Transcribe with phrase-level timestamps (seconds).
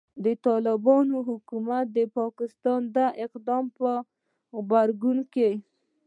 [0.25, 3.89] د طالبانو حکومت د پاکستان د دې اقدام په
[4.55, 5.49] غبرګون کې